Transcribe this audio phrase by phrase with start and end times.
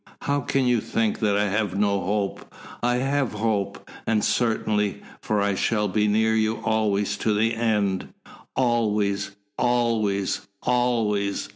[0.23, 2.51] How can you think that I have no hope!
[2.81, 8.11] I have hope and certainty, for I shall be near you always to the end
[8.55, 9.29] always,
[9.59, 11.49] always, always!